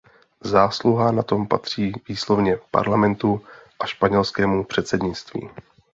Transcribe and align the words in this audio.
Zásluha 0.43 1.11
na 1.11 1.23
tom 1.23 1.47
patří 1.47 1.91
výslovně 2.09 2.57
Parlamentu 2.71 3.41
a 3.79 3.85
španělskému 3.85 4.63
předsednictví. 4.63 5.49